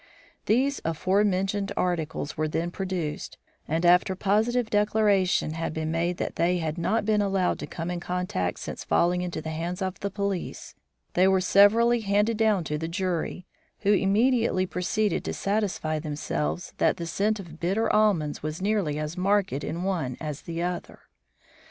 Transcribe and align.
These 0.47 0.81
aforementioned 0.83 1.71
articles 1.77 2.35
were 2.35 2.47
then 2.47 2.71
produced, 2.71 3.37
and 3.67 3.85
after 3.85 4.15
positive 4.15 4.67
declaration 4.71 5.51
had 5.51 5.75
been 5.75 5.91
made 5.91 6.17
that 6.17 6.37
they 6.37 6.57
had 6.57 6.79
not 6.79 7.05
been 7.05 7.21
allowed 7.21 7.59
to 7.59 7.67
come 7.67 7.91
in 7.91 7.99
contact 7.99 8.57
since 8.59 8.83
falling 8.83 9.21
into 9.21 9.43
the 9.43 9.51
hands 9.51 9.79
of 9.79 9.99
the 9.99 10.09
police, 10.09 10.73
they 11.13 11.27
were 11.27 11.39
severally 11.39 11.99
handed 11.99 12.37
down 12.37 12.63
to 12.63 12.79
the 12.79 12.87
jury, 12.87 13.45
who 13.81 13.91
immediately 13.93 14.65
proceeded 14.65 15.23
to 15.25 15.35
satisfy 15.35 15.99
themselves 15.99 16.73
that 16.79 16.97
the 16.97 17.05
scent 17.05 17.39
of 17.39 17.59
bitter 17.59 17.87
almonds 17.93 18.41
was 18.41 18.59
nearly 18.59 18.97
as 18.97 19.15
marked 19.15 19.53
in 19.53 19.83
one 19.83 20.17
as 20.19 20.41
the 20.41 20.63
other. 20.63 21.01